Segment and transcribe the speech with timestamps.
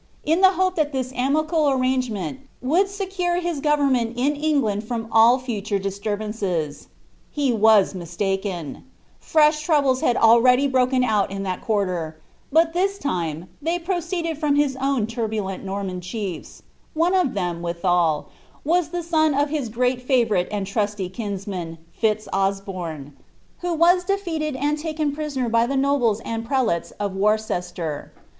[0.25, 5.37] fi the hope tliat tliia amicable arrangemeut would secure his' iMiuBient in England from all
[5.37, 6.87] future disturbances.
[7.29, 8.83] He was mistaken:
[9.23, 12.19] nih troubles had already broken out in that quarter,
[12.51, 16.63] but this lime they )racMil«l from his own tnrbulent Norman chiefs;
[16.95, 18.25] one of them, willul,
[18.65, 23.11] w» Iha eon of his great ftvourite and trusty kinsman, Filz Osbom;
[23.59, 28.11] who *Mdef(vted and taken prisoner* by the nobles aud prelates of Worcester.